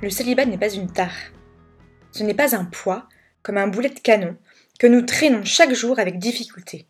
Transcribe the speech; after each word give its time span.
Le 0.00 0.10
célibat 0.10 0.44
n'est 0.44 0.58
pas 0.58 0.72
une 0.72 0.92
tare. 0.92 1.32
Ce 2.12 2.22
n'est 2.22 2.34
pas 2.34 2.54
un 2.54 2.64
poids, 2.64 3.08
comme 3.42 3.58
un 3.58 3.66
boulet 3.66 3.88
de 3.88 3.98
canon, 3.98 4.36
que 4.78 4.86
nous 4.86 5.02
traînons 5.02 5.44
chaque 5.44 5.72
jour 5.72 5.98
avec 5.98 6.18
difficulté. 6.18 6.86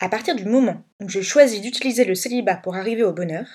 À 0.00 0.08
partir 0.08 0.34
du 0.34 0.46
moment 0.46 0.84
où 1.00 1.08
je 1.08 1.20
choisis 1.20 1.60
d'utiliser 1.60 2.04
le 2.04 2.16
célibat 2.16 2.56
pour 2.56 2.74
arriver 2.74 3.04
au 3.04 3.12
bonheur, 3.12 3.46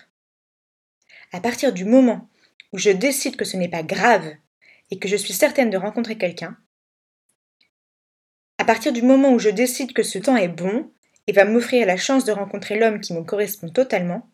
à 1.33 1.41
partir 1.41 1.73
du 1.73 1.83
moment 1.83 2.29
où 2.71 2.77
je 2.77 2.89
décide 2.89 3.35
que 3.35 3.43
ce 3.43 3.57
n'est 3.57 3.67
pas 3.67 3.83
grave 3.83 4.33
et 4.91 4.97
que 4.97 5.09
je 5.09 5.17
suis 5.17 5.33
certaine 5.33 5.69
de 5.69 5.77
rencontrer 5.77 6.17
quelqu'un, 6.17 6.57
à 8.59 8.63
partir 8.63 8.93
du 8.93 9.01
moment 9.01 9.33
où 9.33 9.39
je 9.39 9.49
décide 9.49 9.91
que 9.91 10.03
ce 10.03 10.19
temps 10.19 10.37
est 10.37 10.47
bon 10.47 10.89
et 11.27 11.33
va 11.33 11.43
m'offrir 11.43 11.85
la 11.85 11.97
chance 11.97 12.23
de 12.23 12.31
rencontrer 12.31 12.79
l'homme 12.79 13.01
qui 13.01 13.13
me 13.13 13.23
correspond 13.23 13.69
totalement, 13.69 14.31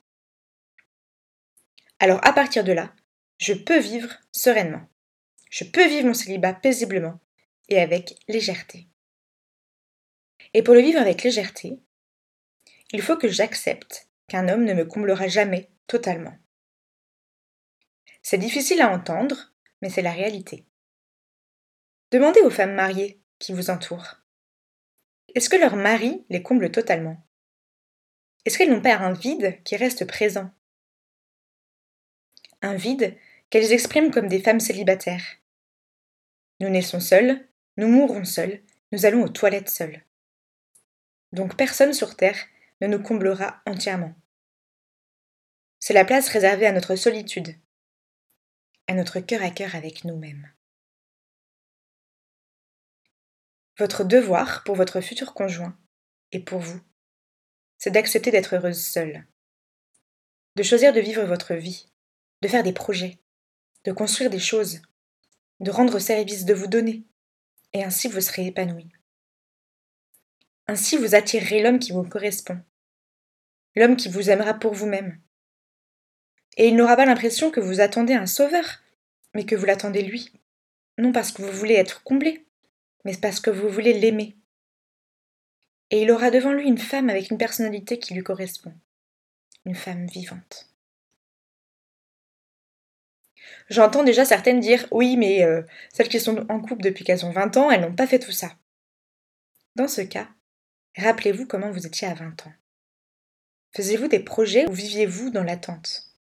alors 1.99 2.19
à 2.23 2.31
partir 2.31 2.63
de 2.63 2.71
là, 2.71 2.93
je 3.37 3.53
peux 3.53 3.79
vivre 3.79 4.09
sereinement. 4.31 4.87
Je 5.49 5.63
peux 5.63 5.87
vivre 5.87 6.07
mon 6.07 6.13
célibat 6.13 6.53
paisiblement 6.53 7.19
et 7.69 7.79
avec 7.79 8.17
légèreté. 8.27 8.87
Et 10.53 10.63
pour 10.63 10.73
le 10.73 10.81
vivre 10.81 10.99
avec 10.99 11.23
légèreté, 11.23 11.79
il 12.91 13.01
faut 13.01 13.17
que 13.17 13.27
j'accepte 13.27 14.09
qu'un 14.27 14.47
homme 14.47 14.63
ne 14.63 14.73
me 14.73 14.85
comblera 14.85 15.27
jamais 15.27 15.69
totalement. 15.87 16.37
C'est 18.21 18.37
difficile 18.37 18.81
à 18.81 18.91
entendre, 18.91 19.53
mais 19.81 19.89
c'est 19.89 20.01
la 20.01 20.11
réalité. 20.11 20.65
Demandez 22.11 22.41
aux 22.41 22.49
femmes 22.49 22.73
mariées 22.73 23.21
qui 23.39 23.53
vous 23.53 23.69
entourent. 23.69 24.15
Est-ce 25.35 25.49
que 25.49 25.57
leur 25.57 25.75
mari 25.75 26.25
les 26.29 26.41
comble 26.41 26.71
totalement? 26.71 27.17
Est-ce 28.45 28.57
qu'elles 28.57 28.69
n'ont 28.69 28.81
pas 28.81 28.95
un 28.95 29.13
vide 29.13 29.61
qui 29.63 29.75
reste 29.75 30.05
présent 30.05 30.51
Un 32.65 32.73
vide 32.73 33.15
qu'elles 33.51 33.73
expriment 33.73 34.09
comme 34.09 34.27
des 34.27 34.41
femmes 34.41 34.59
célibataires. 34.59 35.37
Nous 36.59 36.67
naissons 36.67 36.99
seules, 36.99 37.47
nous 37.77 37.87
mourrons 37.87 38.25
seules, 38.25 38.63
nous 38.91 39.05
allons 39.05 39.23
aux 39.23 39.29
toilettes 39.29 39.69
seules. 39.69 40.03
Donc 41.31 41.57
personne 41.57 41.93
sur 41.93 42.15
Terre 42.15 42.39
ne 42.81 42.87
nous 42.87 42.99
comblera 42.99 43.61
entièrement. 43.67 44.15
C'est 45.79 45.93
la 45.93 46.05
place 46.05 46.27
réservée 46.27 46.65
à 46.65 46.71
notre 46.71 46.95
solitude, 46.95 47.55
à 48.87 48.95
notre 48.95 49.19
cœur 49.19 49.43
à 49.43 49.51
cœur 49.51 49.75
avec 49.75 50.03
nous-mêmes. 50.03 50.51
Votre 53.77 54.03
devoir 54.03 54.63
pour 54.63 54.75
votre 54.75 55.01
futur 55.01 55.35
conjoint 55.35 55.77
et 56.31 56.39
pour 56.39 56.61
vous, 56.61 56.81
c'est 57.77 57.91
d'accepter 57.91 58.31
d'être 58.31 58.55
heureuse 58.55 58.83
seule, 58.83 59.27
de 60.55 60.63
choisir 60.63 60.93
de 60.93 60.99
vivre 60.99 61.25
votre 61.25 61.53
vie, 61.53 61.91
de 62.45 62.51
faire 62.51 62.61
des 62.61 62.73
projets, 62.73 63.17
de 63.85 63.91
construire 63.91 64.29
des 64.29 64.37
choses, 64.37 64.79
de 65.61 65.71
rendre 65.71 65.97
service, 65.97 66.45
de 66.45 66.53
vous 66.53 66.67
donner, 66.67 67.03
et 67.73 67.83
ainsi 67.83 68.07
vous 68.07 68.21
serez 68.21 68.45
épanoui. 68.45 68.87
Ainsi 70.67 70.95
vous 70.95 71.15
attirerez 71.15 71.63
l'homme 71.63 71.79
qui 71.79 71.91
vous 71.91 72.03
correspond, 72.03 72.61
l'homme 73.75 73.95
qui 73.95 74.09
vous 74.09 74.29
aimera 74.29 74.53
pour 74.53 74.75
vous-même. 74.75 75.19
Et 76.57 76.67
il 76.67 76.75
n'aura 76.75 76.95
pas 76.95 77.07
l'impression 77.07 77.49
que 77.49 77.59
vous 77.59 77.79
attendez 77.79 78.13
un 78.13 78.27
sauveur, 78.27 78.83
mais 79.33 79.47
que 79.47 79.55
vous 79.55 79.65
l'attendez 79.65 80.03
lui, 80.03 80.31
non 80.99 81.11
parce 81.11 81.31
que 81.31 81.41
vous 81.41 81.51
voulez 81.51 81.73
être 81.73 82.03
comblé, 82.03 82.45
mais 83.05 83.17
parce 83.17 83.39
que 83.39 83.49
vous 83.49 83.69
voulez 83.69 83.93
l'aimer. 83.93 84.37
Et 85.89 86.03
il 86.03 86.11
aura 86.11 86.29
devant 86.29 86.53
lui 86.53 86.67
une 86.67 86.77
femme 86.77 87.09
avec 87.09 87.31
une 87.31 87.39
personnalité 87.39 87.97
qui 87.97 88.13
lui 88.13 88.21
correspond, 88.21 88.75
une 89.65 89.73
femme 89.73 90.05
vivante. 90.05 90.74
J'entends 93.69 94.03
déjà 94.03 94.25
certaines 94.25 94.59
dire 94.59 94.87
oui, 94.91 95.17
mais 95.17 95.43
euh, 95.43 95.63
celles 95.91 96.09
qui 96.09 96.19
sont 96.19 96.45
en 96.49 96.59
couple 96.59 96.83
depuis 96.83 97.03
qu'elles 97.03 97.25
ont 97.25 97.31
20 97.31 97.57
ans, 97.57 97.71
elles 97.71 97.81
n'ont 97.81 97.95
pas 97.95 98.07
fait 98.07 98.19
tout 98.19 98.31
ça. 98.31 98.55
Dans 99.75 99.87
ce 99.87 100.01
cas, 100.01 100.29
rappelez-vous 100.97 101.47
comment 101.47 101.71
vous 101.71 101.85
étiez 101.85 102.07
à 102.07 102.13
20 102.13 102.47
ans. 102.47 102.53
Faisiez-vous 103.75 104.07
des 104.07 104.19
projets 104.19 104.67
ou 104.69 104.71
viviez-vous 104.71 105.31
dans 105.31 105.43
l'attente? 105.43 106.15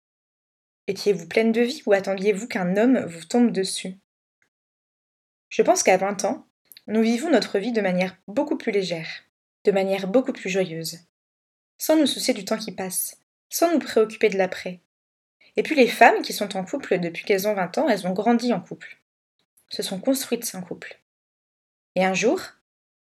Étiez-vous 0.88 1.28
pleine 1.28 1.52
de 1.52 1.62
vie 1.62 1.84
ou 1.86 1.94
attendiez-vous 1.94 2.48
qu'un 2.48 2.78
homme 2.78 3.00
vous 3.06 3.26
tombe 3.26 3.52
dessus? 3.52 3.98
Je 5.50 5.62
pense 5.64 5.84
qu'à 5.84 5.98
20 5.98 6.26
ans, 6.26 6.48
nous 6.88 7.02
vivons 7.02 7.30
notre 7.30 7.60
vie 7.60 7.72
de 7.72 7.82
manière 7.82 8.18
beaucoup 8.28 8.58
plus 8.58 8.72
légère, 8.72 9.08
de 9.66 9.72
manière 9.72 10.08
beaucoup 10.08 10.34
plus 10.34 10.50
joyeuse, 10.50 11.00
sans 11.78 11.98
nous 11.98 12.08
soucier 12.08 12.34
du 12.34 12.46
temps 12.46 12.58
qui 12.58 12.72
passe, 12.72 13.18
sans 13.50 13.72
nous 13.72 13.80
préoccuper 13.80 14.30
de 14.30 14.38
l'après, 14.38 14.80
et 15.58 15.64
puis 15.64 15.76
les 15.76 15.88
femmes 15.88 16.22
qui 16.22 16.34
sont 16.34 16.56
en 16.56 16.64
couple 16.64 17.00
depuis 17.00 17.24
qu'elles 17.24 17.48
ont 17.48 17.54
20 17.54 17.78
ans, 17.80 17.90
elles 17.90 18.08
ont 18.08 18.14
grandi 18.14 18.54
en 18.54 18.62
couple, 18.62 18.98
se 19.70 19.84
sont 19.84 20.00
construites 20.00 20.56
en 20.56 20.62
couple. 20.62 21.00
Et 21.96 22.06
un 22.06 22.14
jour, 22.14 22.42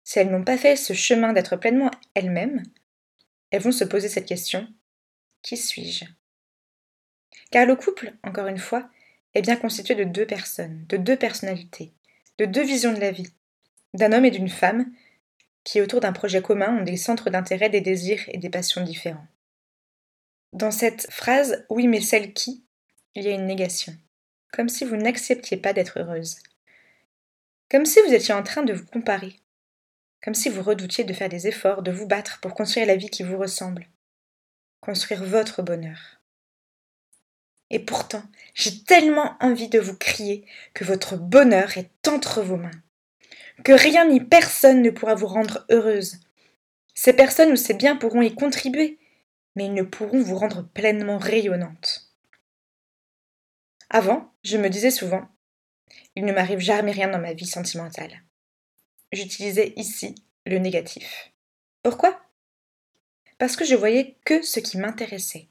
si 0.03 0.19
elles 0.19 0.31
n'ont 0.31 0.43
pas 0.43 0.57
fait 0.57 0.75
ce 0.75 0.93
chemin 0.93 1.33
d'être 1.33 1.55
pleinement 1.55 1.91
elles-mêmes, 2.15 2.63
elles 3.51 3.61
vont 3.61 3.71
se 3.71 3.83
poser 3.83 4.09
cette 4.09 4.25
question 4.27 4.67
Qui 5.41 5.57
suis-je? 5.57 6.05
Car 7.51 7.65
le 7.65 7.75
couple, 7.75 8.13
encore 8.23 8.47
une 8.47 8.57
fois, 8.57 8.89
est 9.33 9.41
bien 9.41 9.55
constitué 9.55 9.95
de 9.95 10.03
deux 10.03 10.25
personnes, 10.25 10.85
de 10.87 10.97
deux 10.97 11.15
personnalités, 11.15 11.93
de 12.37 12.45
deux 12.45 12.63
visions 12.63 12.93
de 12.93 12.99
la 12.99 13.11
vie, 13.11 13.31
d'un 13.93 14.11
homme 14.11 14.25
et 14.25 14.31
d'une 14.31 14.49
femme 14.49 14.91
qui, 15.63 15.81
autour 15.81 15.99
d'un 15.99 16.13
projet 16.13 16.41
commun, 16.41 16.79
ont 16.79 16.83
des 16.83 16.97
centres 16.97 17.29
d'intérêt, 17.29 17.69
des 17.69 17.81
désirs 17.81 18.23
et 18.29 18.37
des 18.37 18.49
passions 18.49 18.83
différents. 18.83 19.27
Dans 20.53 20.71
cette 20.71 21.11
phrase 21.11 21.65
Oui, 21.69 21.87
mais 21.87 22.01
celle 22.01 22.33
qui? 22.33 22.63
il 23.15 23.23
y 23.23 23.27
a 23.27 23.33
une 23.33 23.45
négation. 23.45 23.93
Comme 24.51 24.69
si 24.69 24.85
vous 24.85 24.95
n'acceptiez 24.95 25.57
pas 25.57 25.73
d'être 25.73 25.99
heureuse. 25.99 26.37
Comme 27.69 27.85
si 27.85 27.99
vous 28.01 28.13
étiez 28.13 28.33
en 28.33 28.43
train 28.43 28.63
de 28.63 28.73
vous 28.73 28.85
comparer. 28.85 29.35
Comme 30.23 30.33
si 30.33 30.49
vous 30.49 30.63
redoutiez 30.63 31.03
de 31.03 31.13
faire 31.13 31.29
des 31.29 31.47
efforts, 31.47 31.83
de 31.83 31.91
vous 31.91 32.07
battre 32.07 32.39
pour 32.41 32.53
construire 32.53 32.87
la 32.87 32.95
vie 32.95 33.09
qui 33.09 33.23
vous 33.23 33.37
ressemble. 33.37 33.87
Construire 34.81 35.23
votre 35.23 35.61
bonheur. 35.61 36.19
Et 37.69 37.79
pourtant, 37.79 38.23
j'ai 38.55 38.83
tellement 38.83 39.35
envie 39.39 39.69
de 39.69 39.79
vous 39.79 39.95
crier 39.95 40.45
que 40.73 40.83
votre 40.83 41.15
bonheur 41.15 41.77
est 41.77 42.07
entre 42.07 42.41
vos 42.41 42.57
mains. 42.57 42.71
Que 43.63 43.73
rien 43.73 44.07
ni 44.07 44.19
personne 44.19 44.81
ne 44.81 44.89
pourra 44.89 45.13
vous 45.13 45.27
rendre 45.27 45.65
heureuse. 45.69 46.19
Ces 46.95 47.13
personnes 47.13 47.51
ou 47.51 47.55
ces 47.55 47.73
biens 47.75 47.95
pourront 47.95 48.21
y 48.21 48.33
contribuer, 48.33 48.97
mais 49.55 49.65
ils 49.65 49.73
ne 49.73 49.83
pourront 49.83 50.21
vous 50.21 50.37
rendre 50.37 50.67
pleinement 50.73 51.17
rayonnante. 51.17 52.09
Avant, 53.89 54.33
je 54.43 54.57
me 54.57 54.69
disais 54.69 54.91
souvent 54.91 55.27
Il 56.15 56.25
ne 56.25 56.31
m'arrive 56.31 56.59
jamais 56.59 56.91
rien 56.91 57.09
dans 57.09 57.19
ma 57.19 57.33
vie 57.33 57.47
sentimentale. 57.47 58.23
J'utilisais 59.11 59.73
ici 59.75 60.15
le 60.45 60.59
négatif. 60.59 61.31
Pourquoi? 61.81 62.21
Parce 63.37 63.55
que 63.55 63.65
je 63.65 63.75
voyais 63.75 64.17
que 64.25 64.41
ce 64.41 64.59
qui 64.59 64.77
m'intéressait. 64.77 65.47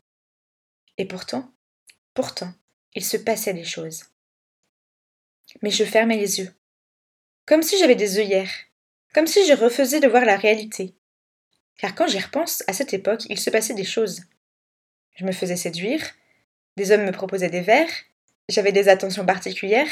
Et 0.98 1.06
pourtant, 1.06 1.50
pourtant, 2.14 2.52
il 2.94 3.04
se 3.04 3.16
passait 3.16 3.54
des 3.54 3.64
choses. 3.64 4.04
Mais 5.62 5.70
je 5.70 5.84
fermais 5.84 6.16
les 6.16 6.40
yeux. 6.40 6.54
Comme 7.46 7.62
si 7.62 7.78
j'avais 7.78 7.94
des 7.94 8.18
œillères. 8.18 8.52
Comme 9.14 9.26
si 9.26 9.46
je 9.46 9.54
refaisais 9.54 10.00
de 10.00 10.08
voir 10.08 10.24
la 10.24 10.36
réalité 10.36 10.97
car 11.78 11.94
quand 11.94 12.06
j'y 12.06 12.18
repense, 12.18 12.62
à 12.66 12.72
cette 12.72 12.92
époque, 12.92 13.24
il 13.30 13.38
se 13.38 13.50
passait 13.50 13.74
des 13.74 13.84
choses. 13.84 14.24
Je 15.14 15.24
me 15.24 15.32
faisais 15.32 15.56
séduire, 15.56 16.04
des 16.76 16.90
hommes 16.90 17.04
me 17.04 17.12
proposaient 17.12 17.48
des 17.48 17.60
vers, 17.60 17.88
j'avais 18.48 18.72
des 18.72 18.88
attentions 18.88 19.24
particulières, 19.24 19.88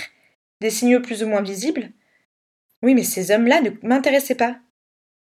des 0.61 0.71
signaux 0.71 1.01
plus 1.01 1.23
ou 1.23 1.29
moins 1.29 1.43
visibles. 1.43 1.91
Oui, 2.83 2.95
mais 2.95 3.05
ces 3.05 3.31
hommes-là 3.31 3.61
ne 3.61 3.71
m'intéressaient 3.83 4.35
pas. 4.35 4.59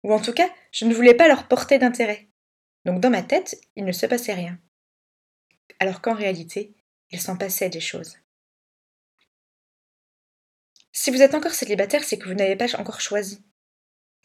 Ou 0.03 0.13
en 0.13 0.19
tout 0.19 0.33
cas, 0.33 0.50
je 0.71 0.85
ne 0.85 0.94
voulais 0.94 1.13
pas 1.13 1.27
leur 1.27 1.47
porter 1.47 1.77
d'intérêt. 1.77 2.27
Donc 2.85 3.01
dans 3.01 3.09
ma 3.09 3.23
tête, 3.23 3.59
il 3.75 3.85
ne 3.85 3.91
se 3.91 4.06
passait 4.06 4.33
rien. 4.33 4.59
Alors 5.79 6.01
qu'en 6.01 6.13
réalité, 6.13 6.73
il 7.11 7.19
s'en 7.19 7.38
passait 7.38 7.69
des 7.69 7.79
choses. 7.79 8.17
Si 10.91 11.11
vous 11.11 11.21
êtes 11.21 11.33
encore 11.33 11.53
célibataire, 11.53 12.03
c'est 12.03 12.17
que 12.17 12.27
vous 12.27 12.33
n'avez 12.33 12.56
pas 12.56 12.75
encore 12.77 13.01
choisi. 13.01 13.44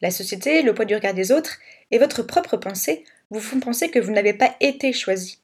La 0.01 0.11
société, 0.11 0.63
le 0.63 0.75
poids 0.75 0.85
du 0.85 0.95
regard 0.95 1.15
des 1.15 1.33
autres 1.33 1.59
et 1.91 1.99
votre 1.99 2.23
propre 2.23 2.57
pensée 2.57 3.05
vous 3.31 3.41
font 3.41 3.61
penser 3.61 3.91
que 3.91 3.99
vous 3.99 4.13
n'avez 4.13 4.35
pas 4.35 4.57
été 4.61 4.93
choisi. 4.93 5.43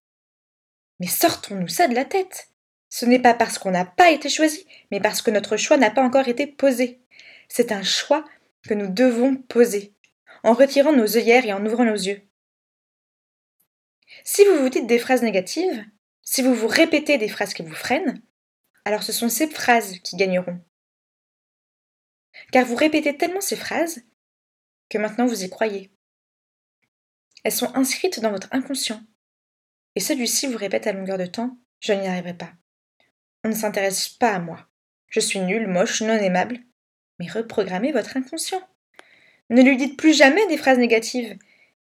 Mais 0.99 1.07
sortons-nous 1.07 1.69
ça 1.69 1.89
de 1.89 1.95
la 1.95 2.05
tête 2.05 2.49
Ce 2.89 3.07
n'est 3.07 3.19
pas 3.19 3.35
parce 3.35 3.59
qu'on 3.59 3.71
n'a 3.71 3.85
pas 3.85 4.11
été 4.11 4.29
choisi, 4.29 4.67
mais 4.91 5.01
parce 5.01 5.23
que 5.23 5.31
notre 5.31 5.57
choix 5.57 5.77
n'a 5.77 5.91
pas 5.91 6.03
encore 6.03 6.29
été 6.29 6.47
posé. 6.47 7.01
C'est 7.49 7.73
un 7.73 7.83
choix 7.83 8.25
que 8.69 8.75
nous 8.75 8.89
devons 8.89 9.37
poser, 9.37 9.95
en 10.43 10.53
retirant 10.53 10.93
nos 10.93 11.17
œillères 11.17 11.47
et 11.47 11.53
en 11.53 11.65
ouvrant 11.65 11.85
nos 11.85 11.95
yeux. 11.95 12.23
Si 14.25 14.45
vous 14.45 14.63
vous 14.63 14.69
dites 14.69 14.87
des 14.87 14.99
phrases 14.99 15.23
négatives, 15.23 15.85
si 16.23 16.43
vous 16.43 16.55
vous 16.55 16.69
répétez 16.69 17.17
des 17.17 17.29
phrases 17.29 17.55
qui 17.55 17.63
vous 17.63 17.75
freinent, 17.75 18.21
alors 18.85 19.03
ce 19.03 19.13
sont 19.13 19.29
ces 19.29 19.47
phrases 19.47 19.99
qui 20.01 20.17
gagneront. 20.17 20.61
Car 22.53 22.67
vous 22.67 22.77
répétez 22.77 23.17
tellement 23.17 23.41
ces 23.41 23.57
phrases 23.57 24.03
que 24.91 24.99
maintenant 24.99 25.27
vous 25.27 25.45
y 25.45 25.49
croyez. 25.49 25.91
Elles 27.45 27.53
sont 27.53 27.75
inscrites 27.75 28.21
dans 28.21 28.33
votre 28.33 28.49
inconscient. 28.53 29.01
Et 29.97 30.01
celui-ci 30.01 30.47
vous 30.47 30.59
répète 30.59 30.87
à 30.87 30.93
longueur 30.93 31.17
de 31.17 31.27
temps 31.27 31.57
Je 31.81 31.93
n'y 31.93 32.07
arriverai 32.07 32.35
pas. 32.35 32.53
On 33.45 33.49
ne 33.49 33.55
s'intéresse 33.55 34.09
pas 34.09 34.35
à 34.35 34.39
moi. 34.39 34.69
Je 35.09 35.21
suis 35.21 35.41
nul, 35.41 35.67
moche, 35.67 36.03
non 36.03 36.15
aimable. 36.15 36.59
Mais 37.19 37.29
reprogrammez 37.29 37.93
votre 37.93 38.17
inconscient. 38.17 38.63
Ne 39.49 39.63
lui 39.63 39.77
dites 39.77 39.97
plus 39.97 40.15
jamais 40.15 40.47
des 40.49 40.59
phrases 40.59 40.79
négatives. 40.79 41.37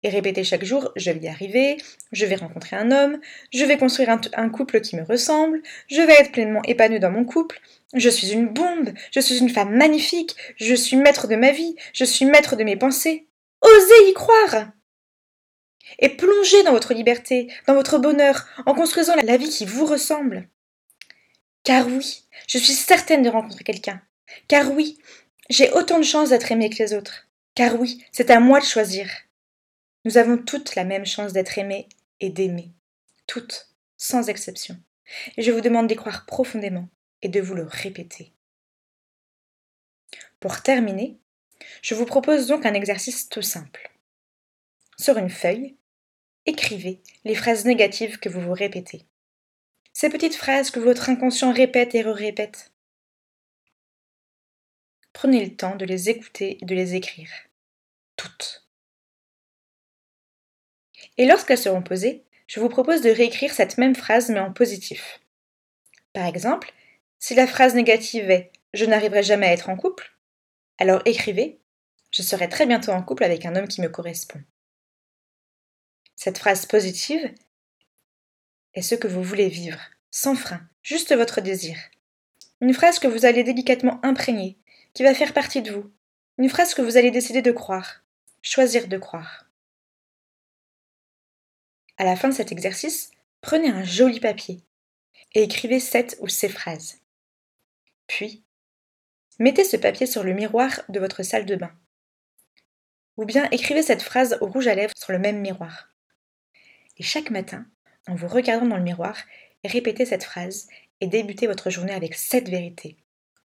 Et 0.03 0.09
répétez 0.09 0.43
chaque 0.45 0.65
jour 0.65 0.91
Je 0.97 1.11
vais 1.11 1.21
y 1.21 1.29
arriver, 1.29 1.77
je 2.11 2.27
vais 2.27 2.35
rencontrer 2.35 2.77
un 2.77 2.91
homme, 2.91 3.21
je 3.53 3.65
vais 3.65 3.77
construire 3.77 4.11
un, 4.11 4.21
un 4.35 4.49
couple 4.49 4.81
qui 4.81 4.97
me 4.97 5.05
ressemble, 5.05 5.63
je 5.89 6.03
vais 6.03 6.15
être 6.15 6.33
pleinement 6.33 6.63
épanoui 6.65 6.99
dans 6.99 7.11
mon 7.11 7.25
couple, 7.25 7.61
je 7.95 8.09
suis 8.09 8.33
une 8.33 8.49
bombe, 8.49 8.91
je 9.13 9.21
suis 9.21 9.39
une 9.39 9.51
femme 9.51 9.77
magnifique, 9.77 10.35
je 10.57 10.75
suis 10.75 10.97
maître 10.97 11.29
de 11.29 11.37
ma 11.37 11.53
vie, 11.53 11.77
je 11.93 12.05
suis 12.05 12.25
maître 12.25 12.57
de 12.57 12.65
mes 12.65 12.77
pensées. 12.77 13.29
Osez 13.61 14.09
y 14.09 14.15
croire 14.15 14.73
et 15.99 16.09
plongez 16.09 16.63
dans 16.63 16.73
votre 16.73 16.95
liberté, 16.95 17.49
dans 17.67 17.75
votre 17.75 17.99
bonheur, 17.99 18.47
en 18.67 18.75
construisant 18.75 19.15
la 19.23 19.37
vie 19.37 19.49
qui 19.49 19.67
vous 19.67 19.87
ressemble. 19.87 20.49
Car 21.65 21.87
oui, 21.87 22.25
je 22.49 22.59
suis 22.59 22.73
certaine 22.73 23.23
de 23.23 23.29
rencontrer 23.29 23.65
quelqu'un. 23.65 24.01
Car 24.49 24.73
oui, 24.73 24.99
j'ai 25.49 25.71
autant 25.73 25.99
de 25.99 26.05
chances 26.05 26.31
d'être 26.31 26.51
aimée 26.51 26.71
que 26.71 26.83
les 26.83 26.95
autres. 26.95 27.29
Car 27.55 27.79
oui, 27.79 28.05
c'est 28.11 28.31
à 28.31 28.41
moi 28.41 28.61
de 28.61 28.65
choisir. 28.65 29.09
Nous 30.05 30.19
avons 30.19 30.37
toutes 30.37 30.75
la 30.75 30.85
même 30.85 31.07
chance 31.07 31.33
d'être 31.33 31.59
aimées 31.59 31.89
et 32.21 32.31
d'aimer. 32.31 32.73
Toutes, 33.27 33.69
sans 33.97 34.29
exception. 34.29 34.77
Et 35.37 35.43
je 35.43 35.53
vous 35.53 35.61
demande 35.61 35.87
d'y 35.87 35.97
croire 35.97 36.27
profondément 36.27 36.89
et 37.23 37.29
de 37.29 37.41
vous 37.41 37.55
le 37.55 37.65
répéter. 37.65 38.33
Pour 40.41 40.63
terminer, 40.63 41.19
je 41.83 41.95
vous 41.95 42.05
propose 42.05 42.49
donc 42.49 42.67
un 42.67 42.75
exercice 42.75 43.29
tout 43.29 43.43
simple. 43.43 43.93
Sur 44.99 45.19
une 45.19 45.31
feuille, 45.31 45.77
écrivez 46.47 47.01
les 47.25 47.35
phrases 47.35 47.65
négatives 47.65 48.19
que 48.19 48.29
vous 48.29 48.41
vous 48.41 48.53
répétez. 48.53 49.07
Ces 49.93 50.09
petites 50.09 50.35
phrases 50.35 50.71
que 50.71 50.81
votre 50.81 51.11
inconscient 51.11 51.53
répète 51.53 51.95
et 51.95 52.03
re-répète. 52.03 52.73
Prenez 55.13 55.45
le 55.45 55.55
temps 55.55 55.77
de 55.77 55.85
les 55.85 56.09
écouter 56.09 56.59
et 56.61 56.65
de 56.65 56.75
les 56.75 56.95
écrire. 56.95 57.31
Toutes. 58.17 58.62
Et 61.19 61.27
lorsqu'elles 61.27 61.59
seront 61.59 61.83
posées, 61.83 62.25
je 62.47 62.61
vous 62.61 62.69
propose 62.69 63.03
de 63.03 63.11
réécrire 63.11 63.53
cette 63.53 63.79
même 63.79 63.95
phrase 63.95 64.31
mais 64.31 64.41
en 64.41 64.53
positif. 64.53 65.21
Par 66.13 66.27
exemple, 66.27 66.73
si 67.19 67.35
la 67.35 67.47
phrase 67.47 67.75
négative 67.75 68.31
est 68.31 68.53
Je 68.75 68.85
n'arriverai 68.85 69.23
jamais 69.23 69.47
à 69.47 69.53
être 69.53 69.69
en 69.69 69.77
couple, 69.77 70.17
alors 70.79 71.03
écrivez 71.05 71.61
Je 72.11 72.23
serai 72.23 72.49
très 72.49 72.67
bientôt 72.67 72.93
en 72.93 73.03
couple 73.03 73.25
avec 73.25 73.47
un 73.47 73.57
homme 73.57 73.69
qui 73.69 73.81
me 73.81 73.89
correspond. 73.89 74.43
Cette 76.17 76.39
phrase 76.39 76.67
positive 76.67 77.35
est 78.75 78.83
ce 78.83 78.95
que 78.95 79.09
vous 79.09 79.23
voulez 79.23 79.49
vivre, 79.49 79.81
sans 80.11 80.35
frein, 80.35 80.61
juste 80.83 81.15
votre 81.15 81.41
désir. 81.41 81.77
Une 82.61 82.75
phrase 82.75 82.99
que 82.99 83.09
vous 83.09 83.25
allez 83.25 83.45
délicatement 83.45 83.99
imprégner, 84.05 84.59
qui 84.95 85.03
va 85.03 85.15
faire 85.15 85.33
partie 85.33 85.63
de 85.63 85.73
vous. 85.73 85.91
Une 86.39 86.49
phrase 86.49 86.75
que 86.75 86.83
vous 86.83 86.97
allez 86.97 87.11
décider 87.11 87.43
de 87.43 87.51
croire, 87.51 88.03
choisir 88.41 88.89
de 88.89 88.99
croire. 88.99 89.47
À 92.03 92.05
la 92.05 92.17
fin 92.17 92.29
de 92.29 92.35
cet 92.35 92.51
exercice, 92.51 93.13
prenez 93.43 93.69
un 93.69 93.85
joli 93.85 94.19
papier 94.19 94.65
et 95.35 95.45
écrivez 95.45 95.79
cette 95.79 96.17
ou 96.19 96.27
ces 96.27 96.49
phrases. 96.49 96.99
Puis, 98.09 98.43
mettez 99.39 99.63
ce 99.63 99.77
papier 99.77 100.07
sur 100.07 100.25
le 100.25 100.33
miroir 100.33 100.81
de 100.89 100.99
votre 100.99 101.23
salle 101.23 101.47
de 101.47 101.55
bain. 101.55 101.71
Ou 103.19 103.25
bien 103.25 103.49
écrivez 103.53 103.85
cette 103.85 104.03
phrase 104.03 104.37
au 104.41 104.47
rouge 104.47 104.67
à 104.67 104.75
lèvres 104.75 104.97
sur 104.99 105.13
le 105.13 105.21
même 105.21 105.39
miroir. 105.39 105.91
Et 106.99 107.05
chaque 107.05 107.31
matin, 107.31 107.67
en 108.09 108.17
vous 108.17 108.27
regardant 108.27 108.67
dans 108.67 108.79
le 108.79 108.83
miroir, 108.83 109.17
répétez 109.65 110.05
cette 110.05 110.25
phrase 110.25 110.67
et 111.01 111.07
débutez 111.07 111.47
votre 111.47 111.71
journée 111.71 111.95
avec 111.95 112.17
cette 112.17 112.49
vérité. 112.49 112.97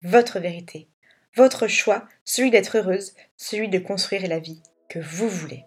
Votre 0.02 0.40
vérité. 0.40 0.88
Votre 1.36 1.68
choix, 1.68 2.08
celui 2.24 2.50
d'être 2.50 2.78
heureuse, 2.78 3.14
celui 3.36 3.68
de 3.68 3.78
construire 3.78 4.26
la 4.26 4.40
vie 4.40 4.60
que 4.88 4.98
vous 4.98 5.28
voulez. 5.28 5.66